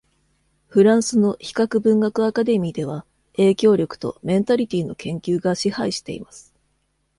[0.65, 3.05] フランスの比較文学アカデミーでは、
[3.35, 6.55] 影響力とメンタリティの研究が支配しています。